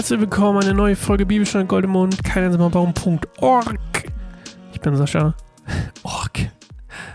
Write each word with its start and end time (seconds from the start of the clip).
Herzlich 0.00 0.20
willkommen, 0.20 0.62
eine 0.62 0.72
neue 0.72 0.96
Folge 0.96 1.26
Bibelstein 1.26 1.68
Goldemund, 1.68 2.24
keineinsamerbaum.org. 2.24 3.76
Ich 4.72 4.80
bin 4.80 4.96
Sascha. 4.96 5.34
Org. 6.02 6.38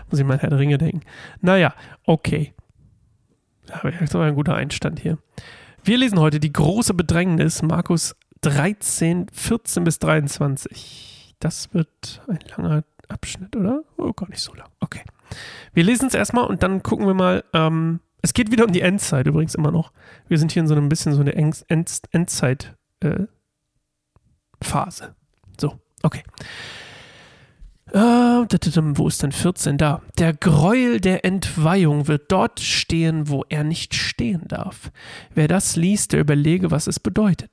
Muss 0.08 0.20
ich 0.20 0.24
mal 0.24 0.38
Herr 0.38 0.50
der 0.50 0.60
Ringe 0.60 0.78
denken. 0.78 1.00
Naja, 1.40 1.74
okay. 2.04 2.54
Aber 3.72 3.90
das 3.90 4.14
war 4.14 4.24
ein 4.24 4.36
guter 4.36 4.54
Einstand 4.54 5.00
hier. 5.00 5.18
Wir 5.82 5.98
lesen 5.98 6.20
heute 6.20 6.38
die 6.38 6.52
große 6.52 6.94
Bedrängnis, 6.94 7.60
Markus 7.60 8.14
13, 8.42 9.30
14 9.32 9.82
bis 9.82 9.98
23. 9.98 11.34
Das 11.40 11.74
wird 11.74 12.22
ein 12.28 12.38
langer 12.56 12.84
Abschnitt, 13.08 13.56
oder? 13.56 13.82
Oh, 13.96 14.12
gar 14.12 14.28
nicht 14.28 14.42
so 14.42 14.54
lang. 14.54 14.68
Okay. 14.78 15.02
Wir 15.72 15.82
lesen 15.82 16.06
es 16.06 16.14
erstmal 16.14 16.44
und 16.44 16.62
dann 16.62 16.84
gucken 16.84 17.08
wir 17.08 17.14
mal, 17.14 17.42
ähm, 17.52 17.98
es 18.26 18.34
geht 18.34 18.50
wieder 18.50 18.64
um 18.64 18.72
die 18.72 18.80
Endzeit 18.80 19.28
übrigens 19.28 19.54
immer 19.54 19.70
noch. 19.70 19.92
Wir 20.26 20.36
sind 20.38 20.50
hier 20.50 20.60
in 20.60 20.66
so 20.66 20.74
einem 20.74 20.88
bisschen 20.88 21.12
so 21.14 21.20
eine 21.20 21.36
Endzeit-Phase. 21.36 22.74
Äh, 25.04 25.10
so, 25.60 25.78
okay. 26.02 26.24
Äh, 27.92 27.98
wo 27.98 29.06
ist 29.06 29.22
denn 29.22 29.30
14 29.30 29.78
da? 29.78 30.02
Der 30.18 30.34
Gräuel 30.34 31.00
der 31.00 31.24
Entweihung 31.24 32.08
wird 32.08 32.32
dort 32.32 32.58
stehen, 32.58 33.28
wo 33.28 33.44
er 33.48 33.62
nicht 33.62 33.94
stehen 33.94 34.42
darf. 34.48 34.90
Wer 35.34 35.46
das 35.46 35.76
liest, 35.76 36.12
der 36.12 36.20
überlege, 36.20 36.72
was 36.72 36.88
es 36.88 36.98
bedeutet. 36.98 37.50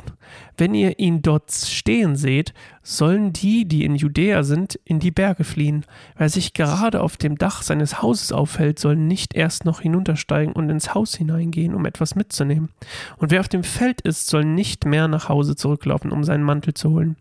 Wenn 0.57 0.73
ihr 0.73 0.97
ihn 0.97 1.21
dort 1.21 1.51
stehen 1.51 2.15
seht, 2.15 2.53
sollen 2.81 3.31
die, 3.31 3.65
die 3.65 3.85
in 3.85 3.95
Judäa 3.95 4.43
sind, 4.43 4.79
in 4.85 4.99
die 4.99 5.11
Berge 5.11 5.43
fliehen. 5.43 5.85
Wer 6.17 6.29
sich 6.29 6.53
gerade 6.53 7.01
auf 7.01 7.15
dem 7.17 7.37
Dach 7.37 7.61
seines 7.61 8.01
Hauses 8.01 8.31
aufhält, 8.31 8.79
soll 8.79 8.95
nicht 8.95 9.35
erst 9.35 9.65
noch 9.65 9.81
hinuntersteigen 9.81 10.53
und 10.53 10.69
ins 10.69 10.93
Haus 10.93 11.15
hineingehen, 11.15 11.75
um 11.75 11.85
etwas 11.85 12.15
mitzunehmen. 12.15 12.69
Und 13.17 13.31
wer 13.31 13.39
auf 13.39 13.47
dem 13.49 13.63
Feld 13.63 14.01
ist, 14.01 14.27
soll 14.27 14.45
nicht 14.45 14.85
mehr 14.85 15.07
nach 15.07 15.29
Hause 15.29 15.55
zurücklaufen, 15.55 16.11
um 16.11 16.23
seinen 16.23 16.43
Mantel 16.43 16.73
zu 16.73 16.89
holen. 16.89 17.15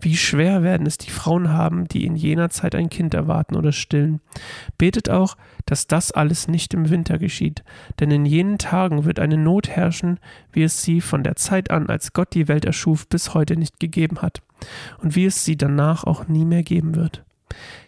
Wie 0.00 0.16
schwer 0.16 0.62
werden 0.62 0.86
es 0.86 0.98
die 0.98 1.10
Frauen 1.10 1.50
haben, 1.50 1.88
die 1.88 2.04
in 2.04 2.14
jener 2.14 2.50
Zeit 2.50 2.57
ein 2.74 2.90
Kind 2.90 3.14
erwarten 3.14 3.56
oder 3.56 3.72
stillen. 3.72 4.20
Betet 4.76 5.10
auch, 5.10 5.36
dass 5.66 5.86
das 5.86 6.12
alles 6.12 6.48
nicht 6.48 6.74
im 6.74 6.90
Winter 6.90 7.18
geschieht, 7.18 7.62
denn 8.00 8.10
in 8.10 8.26
jenen 8.26 8.58
Tagen 8.58 9.04
wird 9.04 9.18
eine 9.18 9.36
Not 9.36 9.68
herrschen, 9.68 10.18
wie 10.52 10.62
es 10.62 10.82
sie 10.82 11.00
von 11.00 11.22
der 11.22 11.36
Zeit 11.36 11.70
an, 11.70 11.88
als 11.88 12.12
Gott 12.12 12.34
die 12.34 12.48
Welt 12.48 12.64
erschuf, 12.64 13.06
bis 13.06 13.34
heute 13.34 13.56
nicht 13.56 13.80
gegeben 13.80 14.22
hat, 14.22 14.42
und 14.98 15.14
wie 15.14 15.26
es 15.26 15.44
sie 15.44 15.56
danach 15.56 16.04
auch 16.04 16.28
nie 16.28 16.44
mehr 16.44 16.62
geben 16.62 16.94
wird. 16.94 17.24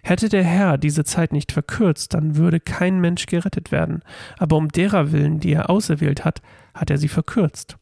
Hätte 0.03 0.29
der 0.29 0.45
Herr 0.45 0.79
diese 0.79 1.05
Zeit 1.05 1.33
nicht 1.33 1.53
verkürzt, 1.53 2.15
dann 2.15 2.37
würde 2.37 2.61
kein 2.61 3.01
Mensch 3.01 3.27
gerettet 3.27 3.73
werden, 3.73 4.03
aber 4.39 4.57
um 4.57 4.69
derer 4.69 5.13
willen, 5.13 5.41
die 5.41 5.53
er 5.53 5.71
auserwählt 5.71 6.25
hat, 6.25 6.41
hat 6.75 6.91
er 6.91 6.99
sie 6.99 7.09
verkürzt. 7.09 7.77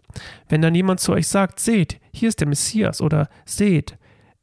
Wenn 0.49 0.63
dann 0.63 0.75
jemand 0.75 1.01
zu 1.01 1.13
euch 1.13 1.29
sagt, 1.29 1.61
seht, 1.61 2.01
hier 2.13 2.29
ist 2.29 2.41
der 2.41 2.49
Messias, 2.49 3.01
oder 3.01 3.29
seht, 3.45 3.98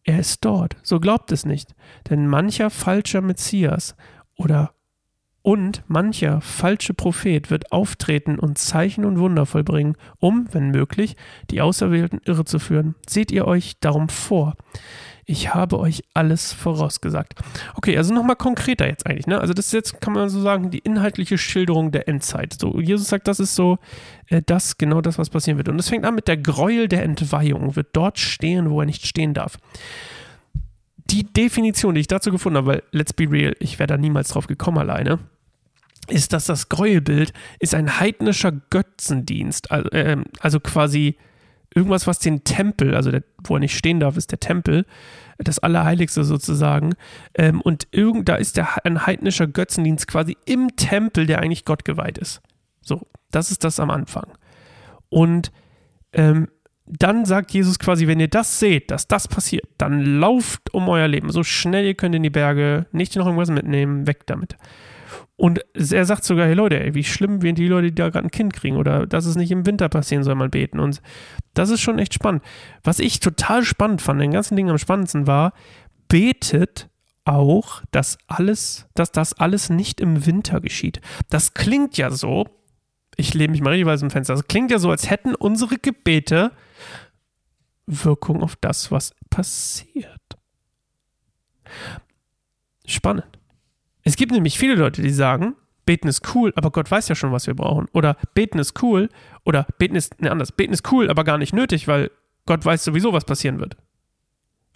er 0.05 0.19
ist 0.19 0.45
dort, 0.45 0.77
so 0.83 0.99
glaubt 0.99 1.31
es 1.31 1.45
nicht, 1.45 1.75
denn 2.09 2.27
mancher 2.27 2.69
falscher 2.69 3.21
Messias 3.21 3.95
oder 4.37 4.74
und 5.45 5.83
mancher 5.87 6.41
falsche 6.41 6.95
Prophet 6.95 7.51
wird 7.51 7.71
auftreten 7.71 8.39
und 8.39 8.57
Zeichen 8.57 9.05
und 9.05 9.19
Wunder 9.19 9.45
vollbringen, 9.45 9.95
um, 10.17 10.47
wenn 10.51 10.71
möglich, 10.71 11.15
die 11.51 11.61
Auserwählten 11.61 12.19
irre 12.25 12.45
zu 12.45 12.57
führen. 12.57 12.95
Seht 13.07 13.31
ihr 13.31 13.45
euch 13.45 13.79
darum 13.79 14.09
vor. 14.09 14.55
Ich 15.23 15.53
habe 15.53 15.77
euch 15.77 16.03
alles 16.15 16.51
vorausgesagt. 16.51 17.35
Okay, 17.75 17.95
also 17.95 18.11
nochmal 18.11 18.37
konkreter 18.37 18.87
jetzt 18.87 19.05
eigentlich. 19.05 19.27
Ne? 19.27 19.39
Also 19.39 19.53
das 19.53 19.67
ist 19.67 19.73
jetzt, 19.73 20.01
kann 20.01 20.13
man 20.13 20.29
so 20.29 20.41
sagen, 20.41 20.71
die 20.71 20.79
inhaltliche 20.79 21.37
Schilderung 21.37 21.91
der 21.91 22.07
Endzeit. 22.07 22.55
So, 22.59 22.79
Jesus 22.79 23.07
sagt, 23.07 23.27
das 23.27 23.39
ist 23.39 23.53
so 23.53 23.77
äh, 24.29 24.41
das, 24.43 24.79
genau 24.79 25.01
das, 25.01 25.19
was 25.19 25.29
passieren 25.29 25.57
wird. 25.57 25.69
Und 25.69 25.77
es 25.79 25.89
fängt 25.89 26.05
an 26.05 26.15
mit 26.15 26.27
der 26.27 26.37
Gräuel 26.37 26.87
der 26.87 27.03
Entweihung, 27.03 27.75
wird 27.75 27.89
dort 27.93 28.17
stehen, 28.17 28.71
wo 28.71 28.79
er 28.79 28.87
nicht 28.87 29.05
stehen 29.05 29.35
darf 29.35 29.59
die 31.11 31.23
Definition, 31.31 31.93
die 31.93 32.01
ich 32.01 32.07
dazu 32.07 32.31
gefunden 32.31 32.57
habe, 32.57 32.67
weil 32.67 32.83
let's 32.91 33.13
be 33.13 33.29
real, 33.29 33.55
ich 33.59 33.77
wäre 33.77 33.85
da 33.85 33.95
niemals 33.95 34.29
drauf 34.29 34.47
gekommen 34.47 34.79
alleine, 34.79 35.19
ist, 36.07 36.33
dass 36.33 36.45
das 36.45 36.69
Gräuelbild 36.69 37.33
ist 37.59 37.75
ein 37.75 37.99
heidnischer 37.99 38.51
Götzendienst. 38.51 39.71
Also, 39.71 39.89
äh, 39.89 40.17
also 40.39 40.59
quasi 40.59 41.17
irgendwas, 41.73 42.07
was 42.07 42.19
den 42.19 42.43
Tempel, 42.43 42.95
also 42.95 43.11
der, 43.11 43.23
wo 43.43 43.55
er 43.55 43.59
nicht 43.59 43.77
stehen 43.77 43.99
darf, 43.99 44.17
ist 44.17 44.31
der 44.31 44.39
Tempel, 44.39 44.85
das 45.37 45.59
Allerheiligste 45.59 46.23
sozusagen. 46.23 46.93
Ähm, 47.35 47.61
und 47.61 47.87
irgend, 47.91 48.29
da 48.29 48.35
ist 48.35 48.57
der, 48.57 48.85
ein 48.85 49.05
heidnischer 49.05 49.47
Götzendienst 49.47 50.07
quasi 50.07 50.37
im 50.45 50.75
Tempel, 50.77 51.25
der 51.25 51.39
eigentlich 51.39 51.65
Gott 51.65 51.85
geweiht 51.85 52.17
ist. 52.17 52.41
So, 52.81 53.07
das 53.31 53.51
ist 53.51 53.63
das 53.63 53.79
am 53.79 53.91
Anfang. 53.91 54.27
Und 55.09 55.51
ähm, 56.13 56.47
dann 56.85 57.25
sagt 57.25 57.51
Jesus 57.51 57.79
quasi, 57.79 58.07
wenn 58.07 58.19
ihr 58.19 58.27
das 58.27 58.59
seht, 58.59 58.91
dass 58.91 59.07
das 59.07 59.27
passiert, 59.27 59.65
dann 59.77 60.19
lauft 60.19 60.73
um 60.73 60.87
euer 60.87 61.07
Leben. 61.07 61.31
So 61.31 61.43
schnell 61.43 61.85
ihr 61.85 61.95
könnt 61.95 62.15
in 62.15 62.23
die 62.23 62.29
Berge, 62.29 62.85
nicht 62.91 63.15
noch 63.15 63.25
irgendwas 63.25 63.49
mitnehmen, 63.49 64.07
weg 64.07 64.25
damit. 64.27 64.55
Und 65.37 65.65
er 65.73 66.05
sagt 66.05 66.23
sogar, 66.23 66.47
hey 66.47 66.53
Leute, 66.53 66.81
ey, 66.81 66.93
wie 66.93 67.03
schlimm 67.03 67.41
werden 67.41 67.55
die 67.55 67.67
Leute, 67.67 67.87
die 67.87 67.95
da 67.95 68.09
gerade 68.09 68.27
ein 68.27 68.31
Kind 68.31 68.53
kriegen 68.53 68.77
oder 68.77 69.05
dass 69.05 69.25
es 69.25 69.35
nicht 69.35 69.51
im 69.51 69.65
Winter 69.65 69.89
passieren 69.89 70.23
soll, 70.23 70.35
mal 70.35 70.49
beten. 70.49 70.79
Und 70.79 71.01
das 71.53 71.69
ist 71.69 71.81
schon 71.81 71.99
echt 71.99 72.13
spannend. 72.13 72.41
Was 72.83 72.99
ich 72.99 73.19
total 73.19 73.63
spannend 73.63 74.01
fand, 74.01 74.21
den 74.21 74.31
ganzen 74.31 74.55
Ding 74.55 74.69
am 74.69 74.77
spannendsten 74.77 75.27
war, 75.27 75.53
betet 76.07 76.89
auch, 77.25 77.81
dass 77.91 78.17
alles, 78.27 78.87
dass 78.93 79.11
das 79.11 79.33
alles 79.33 79.69
nicht 79.69 79.99
im 79.99 80.25
Winter 80.25 80.61
geschieht. 80.61 81.01
Das 81.29 81.53
klingt 81.53 81.97
ja 81.97 82.11
so, 82.11 82.45
ich 83.17 83.33
lehne 83.33 83.51
mich 83.51 83.61
mal 83.61 83.71
richtig 83.71 83.87
weit 83.87 84.01
im 84.01 84.11
Fenster, 84.11 84.35
das 84.35 84.47
klingt 84.47 84.71
ja 84.71 84.79
so, 84.79 84.91
als 84.91 85.09
hätten 85.09 85.35
unsere 85.35 85.77
Gebete 85.77 86.51
Wirkung 87.87 88.41
auf 88.41 88.55
das, 88.55 88.91
was 88.91 89.13
passiert. 89.29 90.21
Spannend. 92.85 93.25
Es 94.05 94.15
gibt 94.15 94.31
nämlich 94.31 94.57
viele 94.57 94.75
Leute, 94.75 95.01
die 95.01 95.09
sagen, 95.09 95.55
beten 95.85 96.07
ist 96.07 96.35
cool, 96.35 96.53
aber 96.55 96.71
Gott 96.71 96.89
weiß 96.89 97.09
ja 97.09 97.15
schon, 97.15 97.31
was 97.31 97.47
wir 97.47 97.55
brauchen. 97.55 97.87
Oder 97.91 98.17
beten 98.35 98.59
ist 98.59 98.81
cool, 98.81 99.09
oder 99.43 99.67
beten 99.77 99.95
ist, 99.95 100.21
ne, 100.21 100.31
anders, 100.31 100.51
beten 100.51 100.73
ist 100.73 100.91
cool, 100.91 101.09
aber 101.09 101.23
gar 101.23 101.37
nicht 101.37 101.53
nötig, 101.53 101.87
weil 101.87 102.11
Gott 102.45 102.63
weiß 102.63 102.83
sowieso, 102.83 103.13
was 103.13 103.25
passieren 103.25 103.59
wird. 103.59 103.75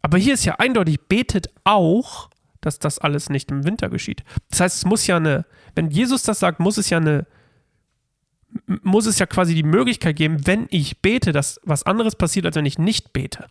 Aber 0.01 0.17
hier 0.17 0.33
ist 0.33 0.45
ja 0.45 0.55
eindeutig, 0.55 0.99
betet 1.07 1.49
auch, 1.63 2.29
dass 2.61 2.79
das 2.79 2.99
alles 2.99 3.29
nicht 3.29 3.51
im 3.51 3.65
Winter 3.65 3.89
geschieht. 3.89 4.23
Das 4.49 4.61
heißt, 4.61 4.77
es 4.77 4.85
muss 4.85 5.05
ja 5.07 5.17
eine, 5.17 5.45
wenn 5.75 5.91
Jesus 5.91 6.23
das 6.23 6.39
sagt, 6.39 6.59
muss 6.59 6.77
es 6.77 6.89
ja 6.89 6.97
eine, 6.97 7.27
muss 8.81 9.05
es 9.05 9.19
ja 9.19 9.27
quasi 9.27 9.53
die 9.53 9.63
Möglichkeit 9.63 10.15
geben, 10.15 10.47
wenn 10.47 10.65
ich 10.71 11.01
bete, 11.01 11.31
dass 11.31 11.61
was 11.63 11.83
anderes 11.83 12.15
passiert, 12.15 12.47
als 12.47 12.55
wenn 12.55 12.65
ich 12.65 12.79
nicht 12.79 13.13
bete. 13.13 13.47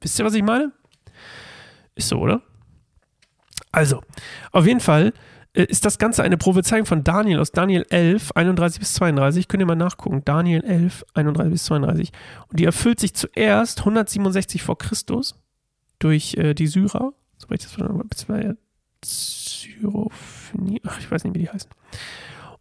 Wisst 0.00 0.18
ihr, 0.18 0.24
was 0.24 0.34
ich 0.34 0.42
meine? 0.42 0.72
Ist 1.94 2.08
so, 2.08 2.18
oder? 2.18 2.42
Also, 3.76 4.00
auf 4.52 4.66
jeden 4.66 4.80
Fall 4.80 5.12
äh, 5.52 5.64
ist 5.64 5.84
das 5.84 5.98
Ganze 5.98 6.22
eine 6.22 6.38
Prophezeiung 6.38 6.86
von 6.86 7.04
Daniel 7.04 7.40
aus 7.40 7.52
Daniel 7.52 7.84
11, 7.90 8.32
31 8.32 8.80
bis 8.80 8.94
32. 8.94 9.48
Könnt 9.48 9.60
ihr 9.60 9.66
mal 9.66 9.76
nachgucken. 9.76 10.22
Daniel 10.24 10.64
11, 10.64 11.04
31 11.12 11.52
bis 11.52 11.64
32. 11.64 12.10
Und 12.48 12.58
die 12.58 12.64
erfüllt 12.64 13.00
sich 13.00 13.12
zuerst 13.12 13.80
167 13.80 14.62
vor 14.62 14.78
Christus 14.78 15.38
durch 15.98 16.36
äh, 16.38 16.54
die 16.54 16.66
Syrer. 16.66 17.12
Soweit 17.36 17.60
ich 17.60 17.66
das 17.66 17.72
verstanden. 17.74 18.00
Ach, 20.86 20.98
ich 20.98 21.10
weiß 21.10 21.24
nicht, 21.24 21.34
wie 21.34 21.40
die 21.40 21.50
heißen. 21.50 21.70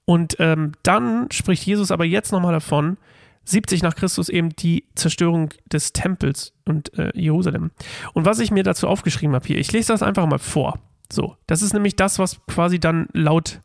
Und 0.03 0.35
ähm, 0.39 0.73
dann 0.83 1.31
spricht 1.31 1.65
Jesus 1.65 1.91
aber 1.91 2.03
jetzt 2.03 2.33
nochmal 2.33 2.51
davon, 2.51 2.97
70 3.45 3.83
nach 3.83 3.95
Christus 3.95 4.27
eben 4.27 4.49
die 4.49 4.85
Zerstörung 4.95 5.53
des 5.71 5.93
Tempels 5.93 6.53
und 6.65 6.97
äh, 6.97 7.11
Jerusalem. 7.15 7.71
Und 8.13 8.25
was 8.25 8.39
ich 8.39 8.51
mir 8.51 8.63
dazu 8.63 8.89
aufgeschrieben 8.89 9.33
habe 9.33 9.47
hier, 9.47 9.59
ich 9.59 9.71
lese 9.71 9.93
das 9.93 10.03
einfach 10.03 10.25
mal 10.25 10.39
vor. 10.39 10.79
So, 11.11 11.37
das 11.47 11.61
ist 11.61 11.73
nämlich 11.73 11.95
das, 11.95 12.19
was 12.19 12.39
quasi 12.47 12.79
dann 12.79 13.07
laut 13.13 13.61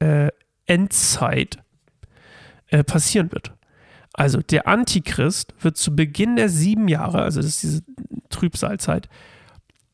äh, 0.00 0.28
Endzeit 0.66 1.58
äh, 2.68 2.84
passieren 2.84 3.32
wird. 3.32 3.52
Also 4.12 4.40
der 4.42 4.66
Antichrist 4.66 5.54
wird 5.60 5.76
zu 5.76 5.94
Beginn 5.94 6.36
der 6.36 6.48
sieben 6.48 6.88
Jahre, 6.88 7.22
also 7.22 7.40
das 7.40 7.46
ist 7.46 7.62
diese 7.62 7.82
Trübsalzeit, 8.30 9.08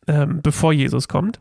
ähm, 0.06 0.40
bevor 0.42 0.72
Jesus 0.72 1.08
kommt, 1.08 1.40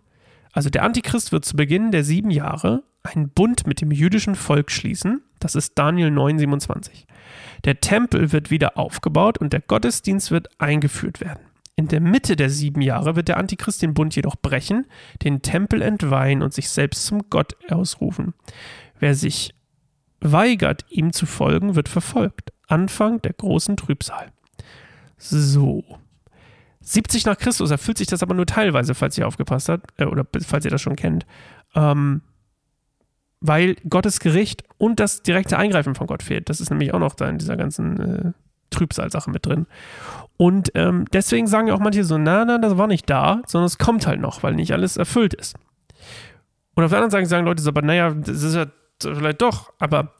also 0.52 0.70
der 0.70 0.84
Antichrist 0.84 1.32
wird 1.32 1.46
zu 1.46 1.56
Beginn 1.56 1.92
der 1.92 2.04
sieben 2.04 2.30
Jahre 2.30 2.84
einen 3.02 3.30
Bund 3.30 3.68
mit 3.68 3.82
dem 3.82 3.92
jüdischen 3.92 4.36
Volk 4.36 4.72
schließen. 4.72 5.22
Das 5.40 5.56
ist 5.56 5.78
Daniel 5.78 6.10
9,27. 6.10 7.06
Der 7.66 7.82
Tempel 7.82 8.32
wird 8.32 8.52
wieder 8.52 8.78
aufgebaut 8.78 9.38
und 9.40 9.52
der 9.52 9.62
Gottesdienst 9.62 10.32
wird 10.32 10.50
eingeführt 10.60 11.20
werden. 11.20 11.42
In 11.76 11.88
der 11.88 12.02
Mitte 12.02 12.36
der 12.36 12.50
sieben 12.50 12.82
Jahre 12.82 13.16
wird 13.16 13.28
der 13.28 13.38
Antichrist 13.38 13.82
den 13.82 13.96
Bund 13.96 14.16
jedoch 14.16 14.36
brechen, 14.36 14.86
den 15.24 15.42
Tempel 15.42 15.82
entweihen 15.82 16.44
und 16.44 16.54
sich 16.54 16.70
selbst 16.70 17.06
zum 17.06 17.30
Gott 17.30 17.56
ausrufen. 17.72 18.34
Wer 19.00 19.16
sich 19.16 19.56
weigert, 20.20 20.86
ihm 20.90 21.14
zu 21.14 21.26
folgen, 21.26 21.76
wird 21.76 21.90
verfolgt. 21.90 22.54
Anfang 22.68 23.22
der 23.22 23.34
großen 23.34 23.76
Trübsal. 23.76 24.32
So. 25.18 25.84
70 26.82 27.26
nach 27.26 27.38
Christus 27.38 27.72
erfüllt 27.72 27.98
sich 27.98 28.08
das 28.08 28.24
aber 28.24 28.34
nur 28.34 28.46
teilweise, 28.46 28.94
falls 28.94 29.18
ihr 29.18 29.28
aufgepasst 29.28 29.70
habt, 29.70 30.00
äh, 30.00 30.06
oder 30.06 30.28
falls 30.46 30.66
ihr 30.66 30.72
das 30.72 30.82
schon 30.82 30.96
kennt. 30.96 31.26
Ähm, 31.76 32.22
weil 33.40 33.76
Gottes 33.90 34.20
Gericht 34.20 34.64
und 34.78 35.00
das 35.00 35.24
direkte 35.24 35.58
Eingreifen 35.58 35.96
von 35.96 36.08
Gott 36.08 36.24
fehlt. 36.24 36.50
Das 36.50 36.62
ist 36.62 36.70
nämlich 36.70 36.94
auch 36.94 37.00
noch 37.00 37.16
da 37.16 37.28
in 37.28 37.38
dieser 37.38 37.58
ganzen 37.58 38.00
äh, 38.00 38.32
Trübsalsache 38.74 39.30
mit 39.30 39.46
drin. 39.46 39.68
Und 40.38 40.72
ähm, 40.76 41.06
deswegen 41.14 41.48
sagen 41.48 41.68
ja 41.68 41.74
auch 41.74 41.80
manche 41.80 42.04
so, 42.04 42.18
na, 42.18 42.44
na, 42.46 42.58
das 42.58 42.78
war 42.78 42.88
nicht 42.88 43.10
da, 43.10 43.42
sondern 43.46 43.68
es 43.68 43.78
kommt 43.78 44.08
halt 44.08 44.20
noch, 44.20 44.44
weil 44.44 44.56
nicht 44.56 44.74
alles 44.74 44.98
erfüllt 44.98 45.34
ist. 45.34 45.56
Und 46.76 46.84
auf 46.84 46.90
der 46.90 47.00
anderen 47.00 47.12
Seite 47.12 47.28
sagen 47.28 47.46
Leute 47.46 47.62
so, 47.62 47.70
aber 47.70 47.82
naja, 47.82 48.12
das 48.12 48.42
ist 48.44 48.56
ja 48.56 48.66
vielleicht 49.00 49.42
doch, 49.42 49.72
aber 49.80 50.12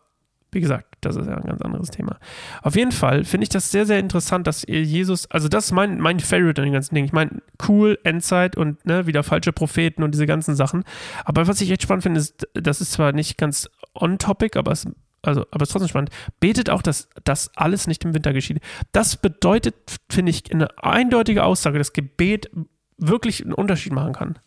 wie 0.54 0.62
gesagt, 0.62 0.86
das 1.02 1.16
ist 1.16 1.28
ja 1.28 1.36
ein 1.36 1.44
ganz 1.44 1.62
anderes 1.62 1.90
Thema. 1.90 2.18
Auf 2.62 2.76
jeden 2.76 2.92
Fall 2.92 3.24
finde 3.24 3.44
ich 3.44 3.50
das 3.50 3.72
sehr, 3.72 3.86
sehr 3.86 4.00
interessant, 4.00 4.48
dass 4.48 4.64
Jesus, 4.68 5.30
also 5.32 5.48
das 5.48 5.66
ist 5.66 5.72
mein, 5.72 6.00
mein 6.00 6.20
Favorite 6.20 6.62
an 6.62 6.68
dem 6.68 6.74
ganzen 6.74 6.96
Ding. 6.96 7.06
Ich 7.06 7.12
meine, 7.12 7.42
cool, 7.68 7.98
Endzeit 8.04 8.56
und 8.56 8.86
ne, 8.86 9.08
wieder 9.08 9.24
falsche 9.24 9.52
Propheten 9.52 10.04
und 10.04 10.12
diese 10.12 10.28
ganzen 10.28 10.56
Sachen. 10.56 10.84
Aber 11.26 11.48
was 11.48 11.60
ich 11.62 11.72
echt 11.72 11.82
spannend 11.82 12.04
finde, 12.04 12.20
ist, 12.20 12.48
das 12.54 12.82
ist 12.82 12.92
zwar 12.92 13.14
nicht 13.14 13.38
ganz 13.38 13.70
on-topic, 13.96 14.58
aber 14.58 14.72
es 14.72 14.88
also, 15.24 15.46
aber 15.52 15.64
es 15.64 15.70
ist 15.70 15.72
trotzdem 15.72 15.90
spannend, 15.90 16.12
betet 16.40 16.70
auch, 16.70 16.82
dass 16.82 17.10
das 17.24 17.50
alles 17.56 17.88
nicht 17.88 18.04
im 18.04 18.14
Winter 18.14 18.34
geschieht. 18.34 18.60
Das 18.92 19.16
bedeutet, 19.16 19.76
finde 20.10 20.30
ich, 20.32 20.54
eine 20.54 20.68
eindeutige 20.84 21.44
Aussage, 21.44 21.78
dass 21.78 21.94
Gebet 21.94 22.52
wirklich 22.98 23.44
einen 23.44 23.54
Unterschied 23.54 23.94
machen 23.94 24.14
kann. 24.14 24.40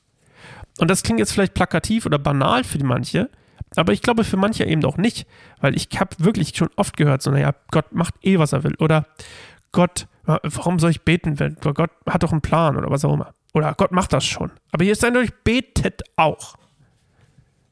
Und 0.78 0.90
das 0.90 1.02
klingt 1.02 1.18
jetzt 1.18 1.32
vielleicht 1.32 1.54
plakativ 1.54 2.04
oder 2.04 2.18
banal 2.18 2.62
für 2.62 2.82
manche, 2.84 3.30
aber 3.74 3.92
ich 3.92 4.02
glaube 4.02 4.22
für 4.22 4.36
manche 4.36 4.64
eben 4.64 4.84
auch 4.84 4.98
nicht, 4.98 5.26
weil 5.60 5.74
ich 5.74 5.88
habe 5.98 6.14
wirklich 6.18 6.54
schon 6.54 6.68
oft 6.76 6.96
gehört, 6.96 7.22
so, 7.22 7.30
naja, 7.30 7.54
Gott 7.70 7.92
macht 7.92 8.14
eh, 8.22 8.38
was 8.38 8.52
er 8.52 8.62
will. 8.62 8.74
Oder 8.78 9.06
Gott, 9.72 10.06
warum 10.24 10.78
soll 10.78 10.90
ich 10.90 11.02
beten? 11.02 11.38
Wenn, 11.38 11.56
Gott 11.56 11.90
hat 12.06 12.22
doch 12.22 12.32
einen 12.32 12.42
Plan 12.42 12.76
oder 12.76 12.90
was 12.90 13.04
auch 13.04 13.14
immer. 13.14 13.34
Oder 13.54 13.74
Gott 13.74 13.92
macht 13.92 14.12
das 14.12 14.26
schon. 14.26 14.52
Aber 14.70 14.84
hier 14.84 14.92
ist 14.92 15.04
eindeutig, 15.04 15.32
betet 15.42 16.02
auch. 16.16 16.56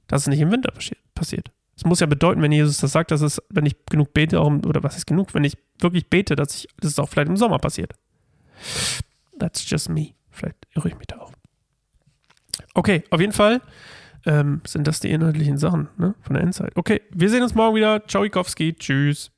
Dass 0.06 0.22
es 0.22 0.28
nicht 0.28 0.40
im 0.40 0.50
Winter 0.50 0.72
passiert. 1.14 1.50
Es 1.76 1.84
muss 1.84 2.00
ja 2.00 2.06
bedeuten, 2.06 2.40
wenn 2.42 2.52
Jesus 2.52 2.78
das 2.78 2.92
sagt, 2.92 3.10
dass 3.10 3.20
es, 3.20 3.42
wenn 3.50 3.66
ich 3.66 3.76
genug 3.86 4.12
bete, 4.14 4.40
auch, 4.40 4.50
oder 4.50 4.82
was 4.82 4.96
ist 4.96 5.06
genug, 5.06 5.34
wenn 5.34 5.44
ich 5.44 5.56
wirklich 5.78 6.08
bete, 6.08 6.36
dass, 6.36 6.54
ich, 6.54 6.68
dass 6.80 6.92
es 6.92 6.98
auch 6.98 7.08
vielleicht 7.08 7.28
im 7.28 7.36
Sommer 7.36 7.58
passiert. 7.58 7.92
That's 9.38 9.68
just 9.68 9.88
me. 9.88 10.10
Vielleicht 10.30 10.56
irre 10.74 10.88
ich 10.88 10.98
mich 10.98 11.06
da 11.08 11.18
auch. 11.18 11.32
Okay, 12.74 13.04
auf 13.10 13.20
jeden 13.20 13.32
Fall 13.32 13.60
ähm, 14.26 14.60
sind 14.66 14.86
das 14.86 15.00
die 15.00 15.10
inhaltlichen 15.10 15.58
Sachen 15.58 15.88
ne, 15.96 16.14
von 16.20 16.34
der 16.34 16.42
Endzeit. 16.42 16.72
Okay, 16.76 17.02
wir 17.10 17.28
sehen 17.28 17.42
uns 17.42 17.54
morgen 17.54 17.76
wieder. 17.76 18.06
Ciao, 18.06 18.24
Ikowski. 18.24 18.74
Tschüss. 18.74 19.33